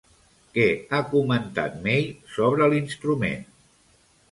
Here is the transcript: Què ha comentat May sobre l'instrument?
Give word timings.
Què 0.53 0.63
ha 0.89 1.01
comentat 1.11 1.77
May 1.85 2.09
sobre 2.39 2.73
l'instrument? 2.75 3.49